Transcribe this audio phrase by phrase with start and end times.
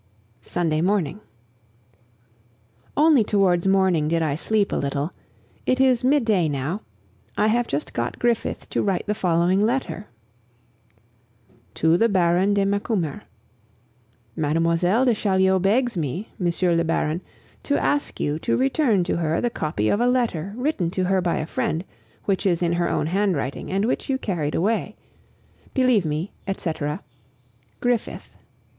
[0.41, 1.19] Sunday Morning.
[2.97, 5.13] Only towards morning did I sleep a little.
[5.67, 6.81] It is midday now.
[7.37, 10.07] I have just got Griffith to write the following letter:
[11.75, 13.25] "To the Baron de Macumer.
[14.35, 17.21] "Mademoiselle de Chaulieu begs me, Monsieur le Baron,
[17.61, 21.21] to ask you to return to her the copy of a letter written to her
[21.21, 21.83] by a friend,
[22.25, 24.95] which is in her own handwriting, and which you carried away.
[25.75, 27.01] Believe me, etc.,
[27.81, 28.31] "GRIFFITH."